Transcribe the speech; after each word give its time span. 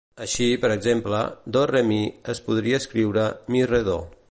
Així, 0.25 0.45
per 0.61 0.71
exemple, 0.75 1.19
"do-re-mi" 1.57 1.99
es 2.35 2.43
podria 2.49 2.81
escriure 2.85 3.27
"mi-re-do". 3.57 4.03